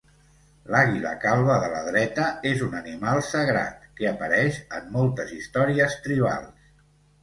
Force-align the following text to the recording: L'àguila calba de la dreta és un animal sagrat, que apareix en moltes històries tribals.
L'àguila 0.75 1.11
calba 1.25 1.57
de 1.65 1.67
la 1.73 1.83
dreta 1.89 2.25
és 2.53 2.65
un 2.69 2.75
animal 2.81 3.23
sagrat, 3.29 3.87
que 4.01 4.11
apareix 4.17 4.61
en 4.81 4.93
moltes 5.01 5.39
històries 5.41 6.05
tribals. 6.11 6.71